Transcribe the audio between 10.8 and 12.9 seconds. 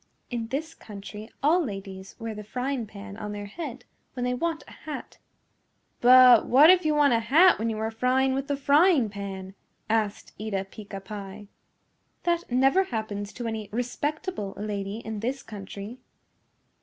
Pie. "That never